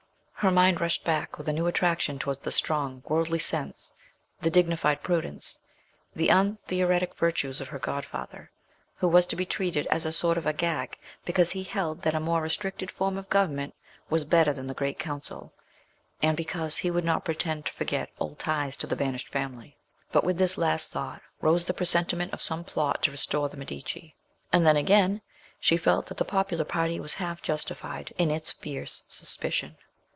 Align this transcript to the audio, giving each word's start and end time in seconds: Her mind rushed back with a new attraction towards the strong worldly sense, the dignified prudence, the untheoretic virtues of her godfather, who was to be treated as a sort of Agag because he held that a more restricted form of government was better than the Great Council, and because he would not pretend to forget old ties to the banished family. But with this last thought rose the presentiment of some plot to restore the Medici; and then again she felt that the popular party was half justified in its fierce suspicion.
Her 0.41 0.49
mind 0.49 0.81
rushed 0.81 1.03
back 1.05 1.37
with 1.37 1.47
a 1.47 1.53
new 1.53 1.67
attraction 1.67 2.17
towards 2.17 2.39
the 2.39 2.51
strong 2.51 3.03
worldly 3.05 3.37
sense, 3.37 3.93
the 4.39 4.49
dignified 4.49 5.03
prudence, 5.03 5.59
the 6.15 6.29
untheoretic 6.29 7.13
virtues 7.15 7.61
of 7.61 7.67
her 7.67 7.77
godfather, 7.77 8.49
who 8.95 9.07
was 9.07 9.27
to 9.27 9.35
be 9.35 9.45
treated 9.45 9.85
as 9.91 10.03
a 10.03 10.11
sort 10.11 10.39
of 10.39 10.47
Agag 10.47 10.97
because 11.25 11.51
he 11.51 11.61
held 11.61 12.01
that 12.01 12.15
a 12.15 12.19
more 12.19 12.41
restricted 12.41 12.89
form 12.89 13.19
of 13.19 13.29
government 13.29 13.75
was 14.09 14.25
better 14.25 14.51
than 14.51 14.65
the 14.65 14.73
Great 14.73 14.97
Council, 14.97 15.53
and 16.23 16.35
because 16.35 16.77
he 16.77 16.89
would 16.89 17.05
not 17.05 17.23
pretend 17.23 17.67
to 17.67 17.73
forget 17.73 18.09
old 18.19 18.39
ties 18.39 18.75
to 18.77 18.87
the 18.87 18.95
banished 18.95 19.29
family. 19.29 19.77
But 20.11 20.23
with 20.23 20.39
this 20.39 20.57
last 20.57 20.89
thought 20.89 21.21
rose 21.39 21.65
the 21.65 21.73
presentiment 21.75 22.33
of 22.33 22.41
some 22.41 22.63
plot 22.63 23.03
to 23.03 23.11
restore 23.11 23.47
the 23.47 23.57
Medici; 23.57 24.15
and 24.51 24.65
then 24.65 24.75
again 24.75 25.21
she 25.59 25.77
felt 25.77 26.07
that 26.07 26.17
the 26.17 26.25
popular 26.25 26.65
party 26.65 26.99
was 26.99 27.13
half 27.13 27.43
justified 27.43 28.11
in 28.17 28.31
its 28.31 28.51
fierce 28.51 29.03
suspicion. 29.07 29.77